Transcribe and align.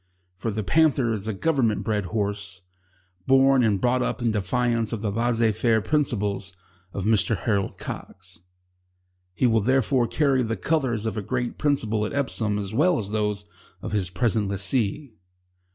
For 0.35 0.49
The 0.49 0.63
Panther 0.63 1.13
is 1.13 1.27
a 1.27 1.31
Government 1.47 1.83
bred 1.83 2.05
horse, 2.05 2.63
born 3.27 3.61
and 3.61 3.79
brought 3.79 4.01
up 4.01 4.19
in 4.19 4.31
defiance 4.31 4.91
of 4.91 5.03
the 5.03 5.11
laissez 5.11 5.51
faire 5.51 5.79
principles 5.79 6.57
of 6.91 7.05
Mr 7.05 7.37
Harold 7.37 7.77
Cox. 7.77 8.39
He 9.35 9.45
will 9.45 9.61
therefore 9.61 10.07
carry 10.07 10.41
the 10.41 10.57
colours 10.57 11.05
of 11.05 11.17
a 11.17 11.21
great 11.21 11.59
principle 11.59 12.03
at 12.03 12.13
Epsom 12.13 12.57
as 12.57 12.73
well 12.73 12.97
as 12.97 13.11
those 13.11 13.45
of 13.83 13.91
his 13.91 14.09
present 14.09 14.49
lessee. 14.49 15.13